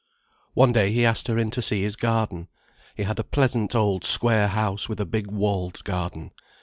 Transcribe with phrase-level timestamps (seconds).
[0.55, 2.47] One day he asked her in to see his garden.
[2.95, 6.31] He had a pleasant old square house with a big walled garden.